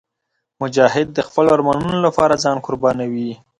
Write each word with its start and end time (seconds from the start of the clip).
مجاهد 0.61 1.07
د 1.13 1.19
خپلو 1.27 1.49
ارمانونو 1.55 1.97
لپاره 2.07 2.41
ځان 2.43 2.57
قربانوي. 2.65 3.29